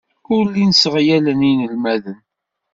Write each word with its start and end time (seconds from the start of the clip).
Ur 0.35 0.43
llin 0.49 0.73
sseɣyalen 0.75 1.47
inelmaden. 1.51 2.19